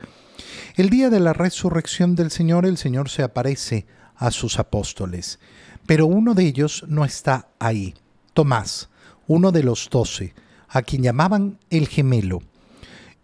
El 0.75 0.89
día 0.89 1.09
de 1.09 1.19
la 1.19 1.33
resurrección 1.33 2.15
del 2.15 2.31
Señor, 2.31 2.65
el 2.65 2.77
Señor 2.77 3.09
se 3.09 3.23
aparece 3.23 3.87
a 4.15 4.31
sus 4.31 4.59
apóstoles, 4.59 5.39
pero 5.85 6.05
uno 6.05 6.33
de 6.35 6.45
ellos 6.45 6.85
no 6.87 7.03
está 7.03 7.49
ahí, 7.59 7.95
Tomás, 8.33 8.89
uno 9.27 9.51
de 9.51 9.63
los 9.63 9.89
doce, 9.89 10.33
a 10.69 10.83
quien 10.83 11.03
llamaban 11.03 11.57
el 11.69 11.87
gemelo. 11.87 12.41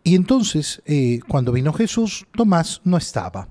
Y 0.04 0.16
entonces, 0.16 0.82
eh, 0.86 1.20
cuando 1.28 1.52
vino 1.52 1.74
Jesús, 1.74 2.26
Tomás 2.36 2.82
no 2.84 2.98
estaba. 2.98 3.50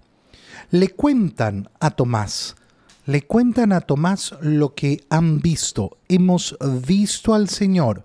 Le 0.71 0.89
cuentan 0.89 1.71
a 1.79 1.91
Tomás, 1.91 2.57
le 3.07 3.23
cuentan 3.23 3.73
a 3.73 3.81
Tomás 3.81 4.35
lo 4.41 4.75
que 4.75 5.05
han 5.11 5.41
visto. 5.41 5.99
Hemos 6.09 6.57
visto 6.87 7.35
al 7.35 7.49
Señor, 7.49 8.05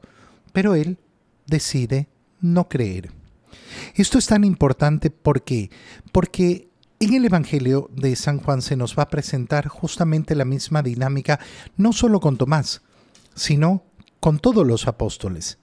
pero 0.54 0.76
él 0.76 0.98
decide 1.46 2.08
no 2.42 2.68
creer. 2.68 3.12
Esto 3.96 4.18
es 4.18 4.28
tan 4.28 4.44
importante 4.44 5.10
porque 5.10 5.70
porque 6.12 6.70
en 7.00 7.14
el 7.14 7.26
Evangelio 7.26 7.90
de 7.94 8.16
San 8.16 8.40
Juan 8.40 8.62
se 8.62 8.76
nos 8.76 8.98
va 8.98 9.04
a 9.04 9.10
presentar 9.10 9.68
justamente 9.68 10.34
la 10.34 10.46
misma 10.46 10.82
dinámica, 10.82 11.40
no 11.76 11.92
solo 11.92 12.20
con 12.20 12.38
Tomás, 12.38 12.82
sino 13.36 13.84
con 14.20 14.40
todos 14.40 14.66
los 14.66 14.88
apóstoles. 14.88 15.60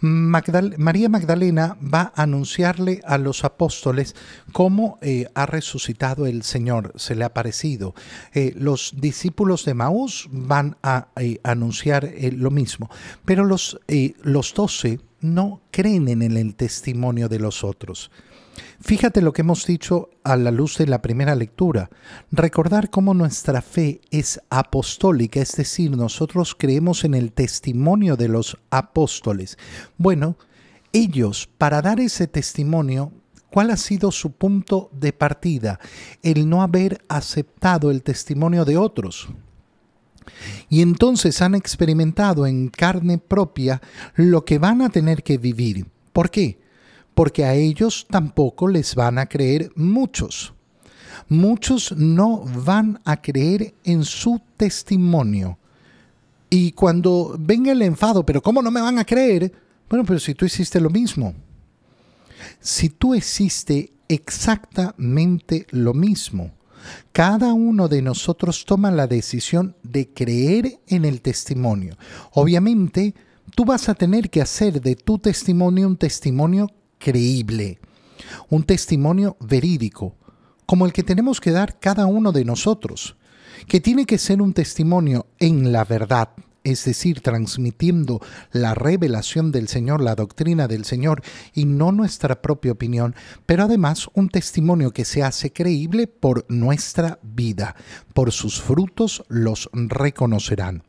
María 0.00 1.08
Magdalena 1.08 1.76
va 1.82 2.12
a 2.14 2.22
anunciarle 2.22 3.00
a 3.04 3.18
los 3.18 3.44
apóstoles 3.44 4.16
cómo 4.52 4.98
eh, 5.02 5.26
ha 5.34 5.46
resucitado 5.46 6.26
el 6.26 6.42
Señor, 6.42 6.92
se 6.96 7.14
le 7.14 7.24
ha 7.24 7.28
aparecido. 7.28 7.94
Eh, 8.32 8.54
los 8.56 8.94
discípulos 8.96 9.64
de 9.64 9.74
Maús 9.74 10.28
van 10.30 10.76
a 10.82 11.08
eh, 11.16 11.38
anunciar 11.42 12.10
lo 12.32 12.50
mismo, 12.50 12.90
pero 13.24 13.44
los, 13.44 13.78
los 14.22 14.54
doce 14.54 15.00
no 15.20 15.60
creen 15.70 16.08
en 16.08 16.22
el 16.22 16.54
testimonio 16.54 17.28
de 17.28 17.38
los 17.38 17.62
otros. 17.62 18.10
Fíjate 18.80 19.20
lo 19.20 19.32
que 19.32 19.42
hemos 19.42 19.66
dicho 19.66 20.10
a 20.24 20.36
la 20.36 20.50
luz 20.50 20.78
de 20.78 20.86
la 20.86 21.02
primera 21.02 21.34
lectura. 21.34 21.90
Recordar 22.30 22.90
cómo 22.90 23.14
nuestra 23.14 23.62
fe 23.62 24.00
es 24.10 24.40
apostólica, 24.50 25.40
es 25.40 25.52
decir, 25.52 25.96
nosotros 25.96 26.56
creemos 26.58 27.04
en 27.04 27.14
el 27.14 27.32
testimonio 27.32 28.16
de 28.16 28.28
los 28.28 28.56
apóstoles. 28.70 29.58
Bueno, 29.98 30.36
ellos, 30.92 31.48
para 31.58 31.82
dar 31.82 32.00
ese 32.00 32.26
testimonio, 32.26 33.12
¿cuál 33.50 33.70
ha 33.70 33.76
sido 33.76 34.10
su 34.10 34.32
punto 34.32 34.90
de 34.92 35.12
partida? 35.12 35.78
El 36.22 36.48
no 36.48 36.62
haber 36.62 37.04
aceptado 37.08 37.90
el 37.90 38.02
testimonio 38.02 38.64
de 38.64 38.76
otros. 38.76 39.28
Y 40.68 40.82
entonces 40.82 41.42
han 41.42 41.54
experimentado 41.54 42.46
en 42.46 42.68
carne 42.68 43.18
propia 43.18 43.80
lo 44.14 44.44
que 44.44 44.58
van 44.58 44.82
a 44.82 44.90
tener 44.90 45.22
que 45.22 45.38
vivir. 45.38 45.86
¿Por 46.12 46.30
qué? 46.30 46.59
Porque 47.20 47.44
a 47.44 47.52
ellos 47.52 48.06
tampoco 48.08 48.66
les 48.66 48.94
van 48.94 49.18
a 49.18 49.26
creer 49.26 49.70
muchos. 49.76 50.54
Muchos 51.28 51.94
no 51.94 52.46
van 52.64 52.98
a 53.04 53.20
creer 53.20 53.74
en 53.84 54.06
su 54.06 54.40
testimonio. 54.56 55.58
Y 56.48 56.72
cuando 56.72 57.36
venga 57.38 57.72
el 57.72 57.82
enfado, 57.82 58.24
pero 58.24 58.40
¿cómo 58.40 58.62
no 58.62 58.70
me 58.70 58.80
van 58.80 58.98
a 58.98 59.04
creer? 59.04 59.52
Bueno, 59.90 60.02
pero 60.06 60.18
si 60.18 60.34
tú 60.34 60.46
hiciste 60.46 60.80
lo 60.80 60.88
mismo. 60.88 61.34
Si 62.58 62.88
tú 62.88 63.14
hiciste 63.14 63.92
exactamente 64.08 65.66
lo 65.72 65.92
mismo, 65.92 66.52
Cada 67.12 67.52
uno 67.52 67.88
de 67.88 68.00
nosotros 68.00 68.64
toma 68.64 68.90
la 68.90 69.06
decisión 69.06 69.76
de 69.82 70.08
creer 70.08 70.80
en 70.86 71.04
el 71.04 71.20
testimonio. 71.20 71.98
Obviamente, 72.32 73.14
tú 73.54 73.66
vas 73.66 73.90
a 73.90 73.94
tener 73.94 74.30
que 74.30 74.40
hacer 74.40 74.80
de 74.80 74.96
tu 74.96 75.18
testimonio 75.18 75.86
un 75.86 75.98
testimonio 75.98 76.70
creíble, 77.00 77.80
un 78.48 78.62
testimonio 78.62 79.36
verídico, 79.40 80.14
como 80.66 80.86
el 80.86 80.92
que 80.92 81.02
tenemos 81.02 81.40
que 81.40 81.50
dar 81.50 81.80
cada 81.80 82.06
uno 82.06 82.30
de 82.30 82.44
nosotros, 82.44 83.16
que 83.66 83.80
tiene 83.80 84.06
que 84.06 84.18
ser 84.18 84.40
un 84.40 84.52
testimonio 84.52 85.26
en 85.40 85.72
la 85.72 85.84
verdad, 85.84 86.28
es 86.62 86.84
decir, 86.84 87.20
transmitiendo 87.20 88.20
la 88.52 88.74
revelación 88.74 89.50
del 89.50 89.66
Señor, 89.66 90.02
la 90.02 90.14
doctrina 90.14 90.68
del 90.68 90.84
Señor 90.84 91.22
y 91.54 91.64
no 91.64 91.90
nuestra 91.90 92.42
propia 92.42 92.72
opinión, 92.72 93.14
pero 93.46 93.64
además 93.64 94.08
un 94.14 94.28
testimonio 94.28 94.92
que 94.92 95.04
se 95.04 95.22
hace 95.22 95.52
creíble 95.52 96.06
por 96.06 96.44
nuestra 96.48 97.18
vida. 97.22 97.74
Por 98.12 98.30
sus 98.30 98.60
frutos 98.60 99.24
los 99.28 99.70
reconocerán. 99.72 100.82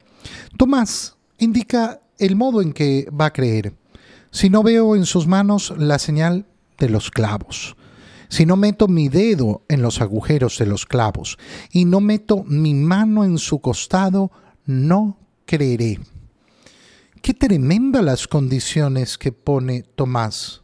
Tomás 0.57 1.15
indica 1.37 2.01
el 2.19 2.35
modo 2.35 2.61
en 2.61 2.73
que 2.73 3.07
va 3.09 3.27
a 3.27 3.33
creer. 3.33 3.73
Si 4.31 4.49
no 4.49 4.63
veo 4.63 4.95
en 4.95 5.05
sus 5.05 5.27
manos 5.27 5.73
la 5.77 5.99
señal 5.99 6.45
de 6.77 6.89
los 6.89 7.11
clavos, 7.11 7.75
si 8.29 8.45
no 8.45 8.55
meto 8.55 8.87
mi 8.87 9.09
dedo 9.09 9.63
en 9.67 9.81
los 9.81 9.99
agujeros 9.99 10.57
de 10.57 10.65
los 10.65 10.85
clavos 10.85 11.37
y 11.69 11.83
no 11.83 11.99
meto 11.99 12.45
mi 12.45 12.73
mano 12.73 13.25
en 13.25 13.37
su 13.37 13.59
costado, 13.59 14.31
no 14.65 15.17
creeré. 15.45 15.99
Qué 17.21 17.33
tremenda 17.33 18.01
las 18.01 18.27
condiciones 18.27 19.17
que 19.17 19.33
pone 19.33 19.83
Tomás. 19.83 20.61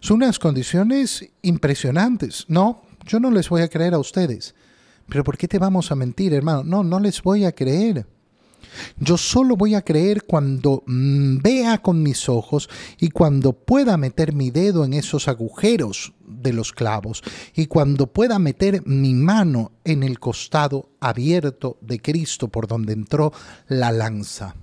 Son 0.00 0.16
unas 0.16 0.38
condiciones 0.38 1.28
impresionantes. 1.42 2.46
No, 2.48 2.82
yo 3.06 3.20
no 3.20 3.30
les 3.30 3.50
voy 3.50 3.60
a 3.60 3.68
creer 3.68 3.92
a 3.92 3.98
ustedes. 3.98 4.54
Pero 5.08 5.24
¿por 5.24 5.36
qué 5.36 5.46
te 5.46 5.58
vamos 5.58 5.92
a 5.92 5.94
mentir, 5.94 6.32
hermano? 6.32 6.64
No, 6.64 6.82
no 6.82 7.00
les 7.00 7.22
voy 7.22 7.44
a 7.44 7.52
creer. 7.52 8.06
Yo 8.98 9.16
solo 9.16 9.56
voy 9.56 9.74
a 9.74 9.82
creer 9.82 10.24
cuando 10.24 10.82
mm, 10.86 11.38
vea 11.38 11.78
con 11.78 12.02
mis 12.02 12.28
ojos 12.28 12.68
y 12.98 13.10
cuando 13.10 13.52
pueda 13.52 13.96
meter 13.96 14.32
mi 14.32 14.50
dedo 14.50 14.84
en 14.84 14.94
esos 14.94 15.28
agujeros 15.28 16.12
de 16.26 16.52
los 16.52 16.72
clavos 16.72 17.22
y 17.54 17.66
cuando 17.66 18.06
pueda 18.06 18.38
meter 18.38 18.86
mi 18.86 19.14
mano 19.14 19.72
en 19.84 20.02
el 20.02 20.18
costado 20.18 20.90
abierto 21.00 21.78
de 21.80 22.00
Cristo 22.00 22.48
por 22.48 22.66
donde 22.66 22.92
entró 22.92 23.32
la 23.68 23.92
lanza. 23.92 24.54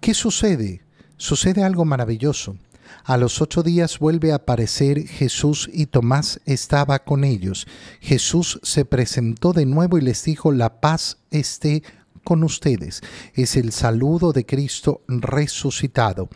¿Qué 0.00 0.14
sucede? 0.14 0.82
Sucede 1.16 1.62
algo 1.62 1.84
maravilloso. 1.84 2.56
A 3.04 3.16
los 3.16 3.40
ocho 3.40 3.62
días 3.62 3.98
vuelve 3.98 4.32
a 4.32 4.36
aparecer 4.36 5.06
Jesús 5.06 5.68
y 5.72 5.86
Tomás 5.86 6.40
estaba 6.44 7.00
con 7.00 7.24
ellos. 7.24 7.66
Jesús 8.00 8.60
se 8.62 8.84
presentó 8.84 9.52
de 9.52 9.66
nuevo 9.66 9.98
y 9.98 10.00
les 10.00 10.24
dijo, 10.24 10.52
la 10.52 10.80
paz 10.80 11.18
esté 11.30 11.82
con 12.24 12.44
ustedes. 12.44 13.00
Es 13.34 13.56
el 13.56 13.72
saludo 13.72 14.32
de 14.32 14.46
Cristo 14.46 15.02
resucitado. 15.08 16.28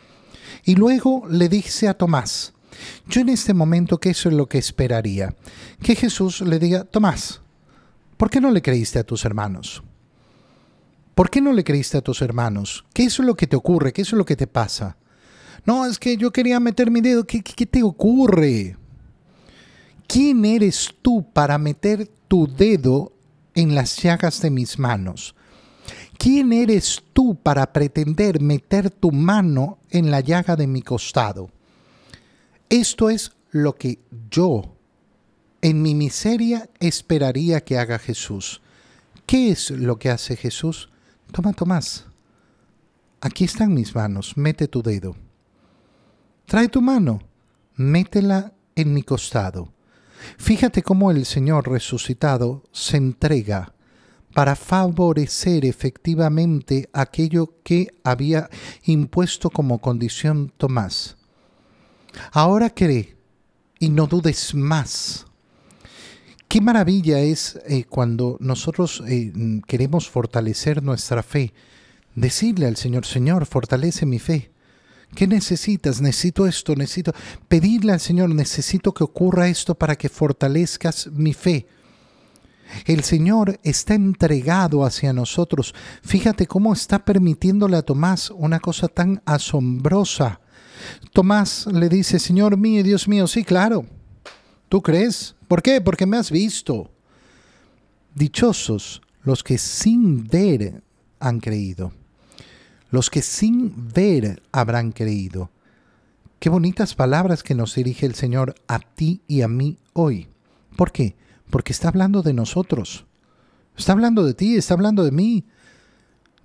Y 0.65 0.77
luego 0.77 1.27
le 1.29 1.49
dice 1.49 1.89
a 1.89 1.95
Tomás, 1.95 2.55
yo 3.07 3.21
en 3.21 3.29
este 3.29 3.55
momento, 3.55 3.99
¿qué 3.99 4.11
es 4.11 4.25
lo 4.27 4.49
que 4.49 4.59
esperaría? 4.59 5.35
Que 5.83 5.95
Jesús 5.95 6.41
le 6.41 6.59
diga, 6.59 6.85
Tomás, 6.85 7.41
¿por 8.17 8.31
qué 8.31 8.41
no 8.41 8.51
le 8.51 8.63
creíste 8.63 8.99
a 8.99 9.05
tus 9.05 9.25
hermanos? 9.25 9.83
¿Por 11.15 11.31
qué 11.31 11.41
no 11.41 11.53
le 11.53 11.63
creíste 11.63 11.99
a 11.99 12.03
tus 12.03 12.23
hermanos? 12.23 12.85
¿Qué 12.93 13.05
es 13.05 13.19
lo 13.21 13.37
que 13.37 13.47
te 13.47 13.57
ocurre? 13.57 13.93
¿Qué 13.93 14.03
es 14.03 14.13
lo 14.13 14.25
que 14.25 14.37
te 14.37 14.47
pasa? 14.47 14.97
No, 15.65 15.87
es 15.87 15.99
que 15.99 16.17
yo 16.17 16.33
quería 16.33 16.59
meter 16.59 16.91
mi 16.91 17.01
dedo. 17.01 17.25
¿Qué, 17.25 17.43
qué 17.43 17.67
te 17.67 17.83
ocurre? 17.83 18.77
¿Quién 20.09 20.45
eres 20.45 20.91
tú 21.01 21.25
para 21.33 21.57
meter 21.57 22.11
tu 22.29 22.47
dedo 22.47 23.13
en 23.55 23.75
las 23.75 23.97
llagas 24.03 24.43
de 24.43 24.51
mis 24.51 24.79
manos? 24.79 25.35
¿Quién 26.25 26.55
eres 26.55 27.03
tú 27.13 27.35
para 27.35 27.71
pretender 27.71 28.41
meter 28.41 28.89
tu 28.89 29.13
mano 29.13 29.77
en 29.91 30.11
la 30.11 30.21
llaga 30.21 30.57
de 30.57 30.67
mi 30.67 30.81
costado? 30.81 31.51
Esto 32.71 33.11
es 33.11 33.33
lo 33.51 33.75
que 33.75 33.99
yo, 34.31 34.75
en 35.61 35.83
mi 35.83 35.95
miseria, 35.95 36.71
esperaría 36.81 37.63
que 37.63 37.77
haga 37.77 37.99
Jesús. 37.99 38.63
¿Qué 39.27 39.51
es 39.51 39.71
lo 39.71 39.99
que 39.99 40.09
hace 40.09 40.35
Jesús? 40.35 40.89
Toma, 41.31 41.53
Tomás. 41.53 42.07
Aquí 43.21 43.45
están 43.45 43.75
mis 43.75 43.95
manos, 43.95 44.35
mete 44.39 44.67
tu 44.67 44.83
dedo. 44.83 45.17
Trae 46.47 46.69
tu 46.69 46.81
mano, 46.81 47.21
métela 47.77 48.55
en 48.77 48.95
mi 48.95 49.03
costado. 49.03 49.75
Fíjate 50.39 50.83
cómo 50.83 51.11
el 51.11 51.27
Señor 51.27 51.71
resucitado 51.71 52.63
se 52.73 52.97
entrega 52.97 53.74
para 54.35 54.57
favorecer 54.57 55.65
efectivamente 55.65 56.89
aquello 56.93 57.55
que 57.63 57.95
había 58.03 58.51
impuesto 58.83 59.49
como 59.49 59.79
condición 59.79 60.53
Tomás. 60.57 61.17
Ahora 62.33 62.71
cree 62.71 63.17
y 63.79 63.89
no 63.89 64.07
dudes 64.07 64.55
más. 64.55 65.27
Qué 66.49 66.61
maravilla 66.61 67.21
es 67.21 67.59
eh, 67.67 67.85
cuando 67.85 68.37
nosotros 68.41 69.03
eh, 69.09 69.33
queremos 69.67 70.09
fortalecer 70.09 70.83
nuestra 70.83 71.23
fe. 71.23 71.53
Decirle 72.15 72.67
al 72.67 72.77
Señor, 72.77 73.07
Señor, 73.07 73.47
fortalece 73.47 74.07
mi 74.07 74.19
fe. 74.19 74.53
¿Qué 75.15 75.27
necesitas? 75.27 76.01
Necesito 76.01 76.47
esto, 76.47 76.75
necesito... 76.77 77.13
Pedirle 77.49 77.93
al 77.93 78.01
Señor, 78.01 78.31
necesito 78.31 78.93
que 78.93 79.05
ocurra 79.05 79.49
esto 79.49 79.75
para 79.75 79.97
que 79.97 80.09
fortalezcas 80.09 81.09
mi 81.13 81.33
fe. 81.33 81.67
El 82.87 83.03
Señor 83.05 83.59
está 83.63 83.95
entregado 83.95 84.85
hacia 84.85 85.13
nosotros. 85.13 85.75
Fíjate 86.03 86.47
cómo 86.47 86.73
está 86.73 87.05
permitiéndole 87.05 87.77
a 87.77 87.83
Tomás 87.83 88.31
una 88.31 88.61
cosa 88.61 88.89
tan 88.89 89.23
asombrosa. 89.25 90.41
Tomás 91.13 91.67
le 91.67 91.89
dice, 91.89 92.19
Señor 92.19 92.57
mío, 92.57 92.83
Dios 92.83 93.09
mío, 93.09 93.27
sí, 93.27 93.45
claro. 93.45 93.87
¿Tú 94.69 94.83
crees? 94.83 95.37
¿Por 95.49 95.63
qué? 95.63 95.81
Porque 95.81 96.07
me 96.07 96.17
has 96.17 96.31
visto. 96.31 96.91
Dichosos 98.15 99.03
los 99.23 99.43
que 99.43 99.59
sin 99.59 100.25
ver 100.25 100.83
han 101.19 101.41
creído. 101.41 101.93
Los 102.91 103.11
que 103.11 103.23
sin 103.23 103.93
ver 103.93 104.43
habrán 104.53 104.93
creído. 104.93 105.51
Qué 106.39 106.51
bonitas 106.51 106.95
palabras 106.95 107.43
que 107.43 107.55
nos 107.55 107.75
dirige 107.75 108.05
el 108.05 108.15
Señor 108.15 108.55
a 108.69 108.79
ti 108.79 109.23
y 109.27 109.41
a 109.41 109.49
mí 109.49 109.79
hoy. 109.95 110.29
¿Por 110.77 110.93
qué? 110.93 111.17
Porque 111.55 111.73
está 111.73 111.87
hablando 111.87 112.23
de 112.23 112.33
nosotros. 112.33 113.07
Está 113.79 113.93
hablando 113.93 114.25
de 114.25 114.35
ti, 114.35 114.57
está 114.57 114.75
hablando 114.75 115.05
de 115.05 115.13
mí. 115.13 115.45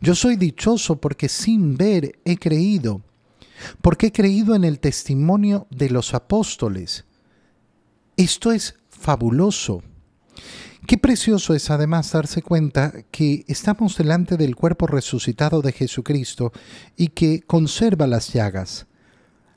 Yo 0.02 0.14
soy 0.14 0.36
dichoso 0.36 1.02
porque 1.02 1.28
sin 1.28 1.78
ver 1.78 2.20
he 2.26 2.38
creído 2.38 3.02
porque 3.82 4.08
he 4.08 4.12
creído 4.12 4.56
en 4.56 4.64
el 4.64 4.80
testimonio 4.80 5.68
de 5.72 5.90
los 5.90 6.14
apóstoles. 6.14 7.06
Esto 8.18 8.52
es 8.52 8.76
fabuloso. 8.90 9.84
Qué 10.88 10.98
precioso 10.98 11.54
es 11.56 11.70
además 11.70 12.12
darse 12.12 12.44
cuenta 12.44 12.94
que 13.12 13.46
estamos 13.48 13.98
delante 13.98 14.38
del 14.38 14.56
cuerpo 14.56 14.88
resucitado 14.88 15.62
de 15.62 15.72
Jesucristo 15.72 16.52
y 16.96 17.08
que 17.08 17.42
conserva 17.42 18.08
las 18.08 18.32
llagas, 18.32 18.88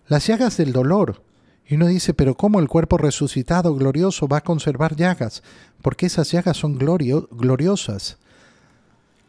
las 0.06 0.26
llagas 0.26 0.56
del 0.56 0.72
dolor. 0.72 1.22
Y 1.66 1.76
uno 1.76 1.86
dice, 1.86 2.12
pero 2.12 2.36
¿cómo 2.36 2.60
el 2.60 2.68
cuerpo 2.68 2.98
resucitado 2.98 3.74
glorioso 3.74 4.28
va 4.28 4.38
a 4.38 4.42
conservar 4.42 4.96
llagas? 4.96 5.42
Porque 5.80 6.06
esas 6.06 6.30
llagas 6.30 6.56
son 6.56 6.76
gloriosas. 6.78 8.18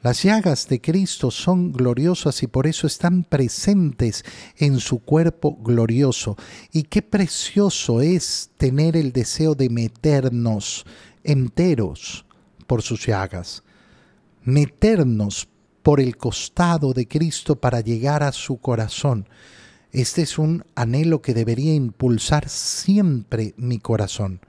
Las 0.02 0.22
llagas 0.22 0.67
de 0.67 0.82
Cristo 0.82 1.32
son 1.32 1.72
gloriosas 1.72 2.43
y 2.43 2.48
por 2.48 2.67
eso 2.67 2.88
están 2.88 3.24
presentes 3.24 4.26
en 4.58 4.80
su 4.80 5.00
cuerpo 5.00 5.56
glorioso. 5.56 6.36
Y 6.74 6.84
qué 6.84 7.02
precioso 7.02 8.02
es 8.02 8.52
tener 8.58 8.98
el 8.98 9.13
deseo 9.13 9.56
de 9.56 9.69
meternos 9.69 10.86
enteros 11.24 12.26
por 12.67 12.82
sus 12.82 13.06
llagas, 13.06 13.63
meternos 14.43 15.48
por 15.84 16.02
el 16.02 16.17
costado 16.17 16.93
de 16.93 17.08
Cristo 17.08 17.56
para 17.56 17.80
llegar 17.80 18.24
a 18.24 18.34
su 18.34 18.58
corazón. 18.58 19.30
Este 19.94 20.24
es 20.24 20.40
un 20.40 20.66
anhelo 20.74 21.22
que 21.22 21.36
debería 21.36 21.76
impulsar 21.76 22.50
siempre 22.50 23.54
mi 23.58 23.78
corazón. 23.78 24.42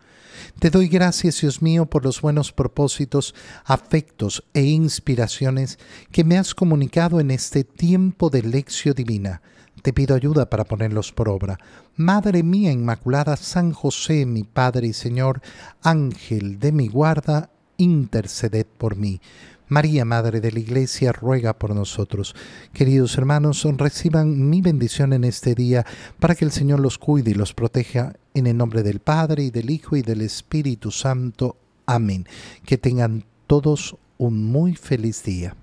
Te 0.58 0.70
doy 0.70 0.88
gracias, 0.88 1.42
Dios 1.42 1.60
mío, 1.60 1.84
por 1.84 2.02
los 2.02 2.22
buenos 2.22 2.50
propósitos, 2.50 3.34
afectos 3.66 4.42
e 4.54 4.62
inspiraciones 4.62 5.78
que 6.10 6.24
me 6.24 6.38
has 6.38 6.54
comunicado 6.54 7.20
en 7.20 7.30
este 7.30 7.62
tiempo 7.62 8.30
de 8.30 8.42
lección 8.42 8.94
divina. 8.94 9.42
Te 9.82 9.92
pido 9.92 10.16
ayuda 10.16 10.48
para 10.48 10.64
ponerlos 10.64 11.12
por 11.12 11.28
obra. 11.28 11.58
Madre 11.94 12.42
mía 12.42 12.72
Inmaculada, 12.72 13.36
San 13.36 13.72
José, 13.72 14.24
mi 14.24 14.44
Padre 14.44 14.86
y 14.86 14.92
Señor, 14.94 15.42
Ángel 15.82 16.58
de 16.58 16.72
mi 16.72 16.88
guarda, 16.88 17.50
interceded 17.76 18.66
por 18.78 18.96
mí. 18.96 19.20
María, 19.68 20.04
Madre 20.04 20.40
de 20.40 20.52
la 20.52 20.58
Iglesia, 20.58 21.12
ruega 21.12 21.54
por 21.54 21.74
nosotros. 21.74 22.34
Queridos 22.72 23.16
hermanos, 23.16 23.66
reciban 23.76 24.50
mi 24.50 24.60
bendición 24.60 25.12
en 25.12 25.24
este 25.24 25.54
día 25.54 25.86
para 26.18 26.34
que 26.34 26.44
el 26.44 26.52
Señor 26.52 26.80
los 26.80 26.98
cuide 26.98 27.30
y 27.30 27.34
los 27.34 27.54
proteja 27.54 28.14
en 28.34 28.46
el 28.46 28.56
nombre 28.56 28.82
del 28.82 29.00
Padre 29.00 29.44
y 29.44 29.50
del 29.50 29.70
Hijo 29.70 29.96
y 29.96 30.02
del 30.02 30.20
Espíritu 30.20 30.90
Santo. 30.90 31.56
Amén. 31.86 32.26
Que 32.64 32.78
tengan 32.78 33.24
todos 33.46 33.96
un 34.18 34.44
muy 34.44 34.74
feliz 34.76 35.22
día. 35.22 35.56